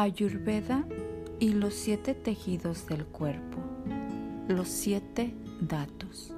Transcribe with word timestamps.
Ayurveda 0.00 0.86
y 1.40 1.54
los 1.54 1.74
siete 1.74 2.14
tejidos 2.14 2.86
del 2.86 3.04
cuerpo, 3.04 3.58
los 4.46 4.68
siete 4.68 5.34
datos. 5.60 6.32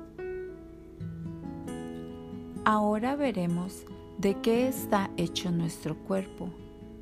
Ahora 2.64 3.16
veremos 3.16 3.84
de 4.16 4.40
qué 4.40 4.66
está 4.66 5.10
hecho 5.18 5.50
nuestro 5.50 5.94
cuerpo 5.94 6.48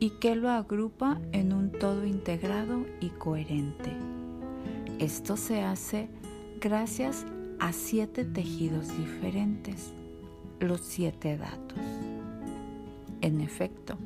y 0.01 0.11
qué 0.19 0.35
lo 0.35 0.51
agrupa 0.51 1.21
en 1.31 1.53
un 1.53 1.71
todo 1.71 2.05
integrado 2.05 2.85
y 2.99 3.11
coherente. 3.11 3.93
Esto 4.99 5.37
se 5.37 5.63
hace 5.63 6.09
gracias 6.61 7.25
a 7.61 7.73
siete 7.73 8.25
tejidos 8.25 8.89
diferentes, 8.99 9.93
los 10.59 10.81
siete 10.81 11.39
datos. 11.39 11.79
En 13.21 13.43
efecto, 13.43 13.97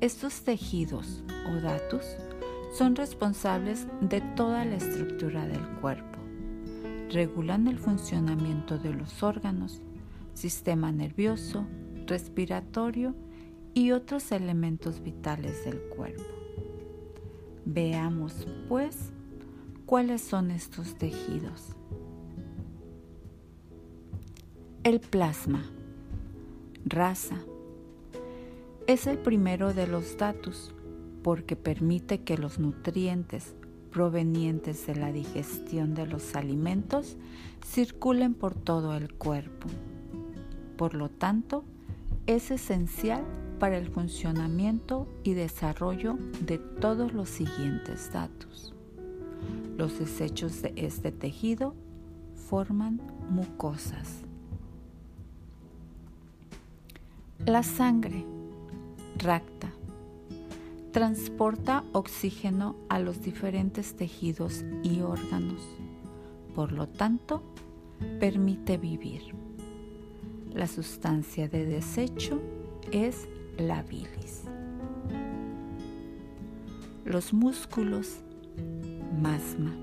estos 0.00 0.42
tejidos 0.42 1.22
o 1.50 1.60
datos 1.60 2.16
son 2.72 2.94
responsables 2.94 3.86
de 4.00 4.20
toda 4.20 4.64
la 4.64 4.76
estructura 4.76 5.46
del 5.46 5.66
cuerpo. 5.80 6.18
Regulan 7.10 7.68
el 7.68 7.78
funcionamiento 7.78 8.78
de 8.78 8.92
los 8.92 9.22
órganos, 9.22 9.80
sistema 10.34 10.92
nervioso, 10.92 11.66
respiratorio 12.06 13.14
y 13.72 13.92
otros 13.92 14.32
elementos 14.32 15.02
vitales 15.02 15.64
del 15.64 15.80
cuerpo. 15.88 16.24
Veamos, 17.64 18.46
pues, 18.68 19.12
cuáles 19.86 20.20
son 20.20 20.50
estos 20.50 20.96
tejidos. 20.96 21.74
El 24.82 25.00
plasma, 25.00 25.64
raza, 26.84 27.36
es 28.86 29.06
el 29.06 29.18
primero 29.18 29.72
de 29.72 29.86
los 29.86 30.16
datos 30.16 30.74
porque 31.26 31.56
permite 31.56 32.20
que 32.20 32.38
los 32.38 32.60
nutrientes 32.60 33.56
provenientes 33.90 34.86
de 34.86 34.94
la 34.94 35.10
digestión 35.10 35.92
de 35.92 36.06
los 36.06 36.36
alimentos 36.36 37.16
circulen 37.66 38.32
por 38.32 38.54
todo 38.54 38.96
el 38.96 39.12
cuerpo. 39.12 39.66
Por 40.76 40.94
lo 40.94 41.08
tanto, 41.08 41.64
es 42.28 42.52
esencial 42.52 43.24
para 43.58 43.76
el 43.76 43.88
funcionamiento 43.88 45.08
y 45.24 45.34
desarrollo 45.34 46.16
de 46.42 46.58
todos 46.58 47.12
los 47.12 47.28
siguientes 47.28 48.12
datos. 48.12 48.72
Los 49.76 49.98
desechos 49.98 50.62
de 50.62 50.74
este 50.76 51.10
tejido 51.10 51.74
forman 52.36 53.00
mucosas. 53.30 54.20
La 57.44 57.64
sangre, 57.64 58.24
racta, 59.18 59.72
transporta 60.96 61.84
oxígeno 61.92 62.74
a 62.88 62.98
los 62.98 63.20
diferentes 63.20 63.96
tejidos 63.96 64.64
y 64.82 65.02
órganos. 65.02 65.60
Por 66.54 66.72
lo 66.72 66.88
tanto, 66.88 67.42
permite 68.18 68.78
vivir. 68.78 69.20
La 70.54 70.66
sustancia 70.66 71.50
de 71.50 71.66
desecho 71.66 72.40
es 72.92 73.28
la 73.58 73.82
bilis. 73.82 74.44
Los 77.04 77.34
músculos, 77.34 78.20
masma, 79.20 79.76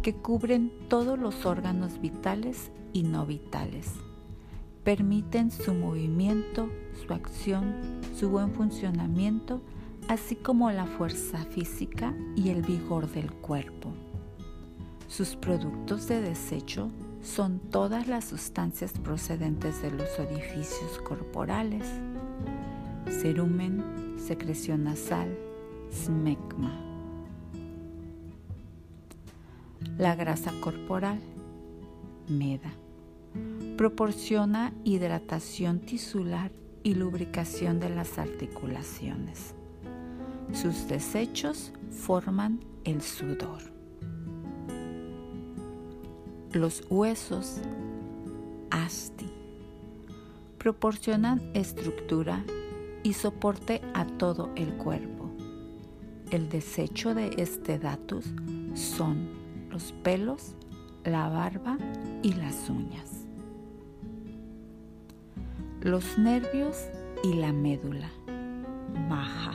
que 0.00 0.14
cubren 0.14 0.72
todos 0.88 1.18
los 1.18 1.44
órganos 1.44 2.00
vitales 2.00 2.70
y 2.94 3.02
no 3.02 3.26
vitales. 3.26 3.92
Permiten 4.82 5.50
su 5.50 5.74
movimiento, 5.74 6.70
su 7.06 7.12
acción, 7.12 8.00
su 8.18 8.30
buen 8.30 8.54
funcionamiento, 8.54 9.60
así 10.08 10.36
como 10.36 10.70
la 10.70 10.86
fuerza 10.86 11.44
física 11.44 12.14
y 12.36 12.50
el 12.50 12.62
vigor 12.62 13.08
del 13.10 13.32
cuerpo. 13.32 13.92
Sus 15.08 15.36
productos 15.36 16.08
de 16.08 16.20
desecho 16.20 16.90
son 17.22 17.58
todas 17.58 18.08
las 18.08 18.24
sustancias 18.24 18.92
procedentes 18.92 19.82
de 19.82 19.90
los 19.90 20.18
orificios 20.18 20.98
corporales, 21.04 21.86
cerumen, 23.08 24.16
secreción 24.18 24.84
nasal, 24.84 25.36
smegma. 25.92 26.80
La 29.98 30.14
grasa 30.14 30.52
corporal, 30.60 31.20
meda, 32.28 32.72
proporciona 33.76 34.72
hidratación 34.84 35.80
tisular 35.80 36.50
y 36.82 36.94
lubricación 36.94 37.78
de 37.80 37.90
las 37.90 38.18
articulaciones. 38.18 39.54
Sus 40.52 40.86
desechos 40.86 41.72
forman 41.90 42.60
el 42.84 43.00
sudor. 43.00 43.62
Los 46.52 46.84
huesos, 46.90 47.58
asti, 48.70 49.30
proporcionan 50.58 51.40
estructura 51.54 52.44
y 53.02 53.14
soporte 53.14 53.80
a 53.94 54.06
todo 54.06 54.50
el 54.54 54.74
cuerpo. 54.74 55.30
El 56.30 56.50
desecho 56.50 57.14
de 57.14 57.30
este 57.38 57.78
datus 57.78 58.26
son 58.74 59.30
los 59.70 59.92
pelos, 60.02 60.54
la 61.04 61.28
barba 61.30 61.78
y 62.22 62.34
las 62.34 62.68
uñas. 62.68 63.26
Los 65.80 66.18
nervios 66.18 66.76
y 67.24 67.34
la 67.34 67.52
médula, 67.52 68.10
maja, 69.08 69.54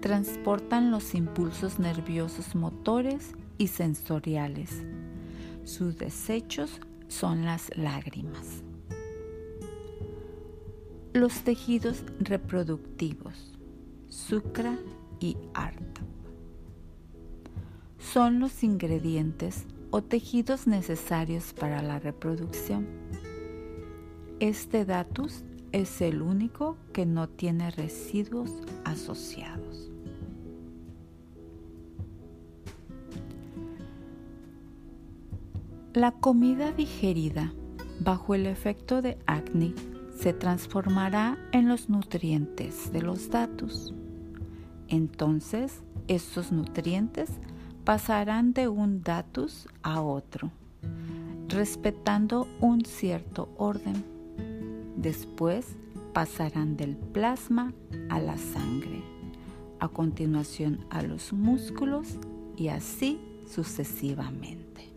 transportan 0.00 0.90
los 0.90 1.14
impulsos 1.14 1.78
nerviosos 1.78 2.54
motores 2.54 3.34
y 3.58 3.68
sensoriales 3.68 4.82
sus 5.70 5.96
desechos 5.96 6.80
son 7.08 7.44
las 7.44 7.70
lágrimas. 7.76 8.62
Los 11.12 11.42
tejidos 11.42 12.04
reproductivos, 12.18 13.52
sucra 14.08 14.78
y 15.20 15.36
arta, 15.54 16.00
son 17.98 18.40
los 18.40 18.64
ingredientes 18.64 19.66
o 19.90 20.02
tejidos 20.02 20.66
necesarios 20.66 21.52
para 21.52 21.82
la 21.82 21.98
reproducción. 21.98 22.86
Este 24.38 24.84
datus 24.84 25.44
es 25.72 26.00
el 26.00 26.22
único 26.22 26.76
que 26.92 27.06
no 27.06 27.28
tiene 27.28 27.70
residuos 27.70 28.52
asociados. 28.84 29.90
La 35.92 36.12
comida 36.12 36.70
digerida 36.70 37.52
bajo 38.00 38.34
el 38.34 38.46
efecto 38.46 39.02
de 39.02 39.18
Agni 39.26 39.74
se 40.16 40.32
transformará 40.32 41.36
en 41.52 41.68
los 41.68 41.88
nutrientes 41.88 42.92
de 42.92 43.02
los 43.02 43.30
datos. 43.30 43.92
Entonces, 44.86 45.82
estos 46.08 46.52
nutrientes 46.52 47.30
pasarán 47.84 48.52
de 48.52 48.68
un 48.68 49.02
datus 49.02 49.66
a 49.82 50.00
otro, 50.00 50.52
respetando 51.48 52.46
un 52.60 52.84
cierto 52.84 53.48
orden. 53.56 54.19
Después 55.00 55.64
pasarán 56.12 56.76
del 56.76 56.94
plasma 56.94 57.72
a 58.10 58.20
la 58.20 58.36
sangre, 58.36 59.02
a 59.78 59.88
continuación 59.88 60.84
a 60.90 61.00
los 61.00 61.32
músculos 61.32 62.18
y 62.54 62.68
así 62.68 63.18
sucesivamente. 63.46 64.89